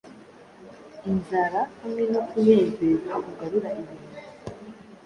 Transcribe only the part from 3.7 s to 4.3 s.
ibintu